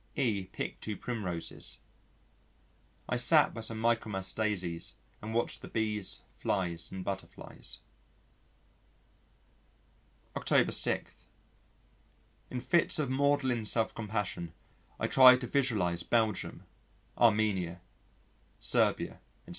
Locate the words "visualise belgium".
15.45-16.63